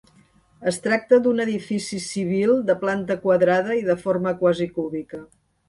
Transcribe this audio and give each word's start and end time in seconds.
Es 0.69 0.79
tracta 0.85 1.19
d'un 1.25 1.43
edifici 1.45 1.99
civil 2.07 2.55
de 2.71 2.77
planta 2.81 3.19
quadrada 3.29 3.79
i 3.83 3.87
de 3.93 3.99
forma 4.07 4.37
quasi 4.43 4.71
cúbica. 4.81 5.25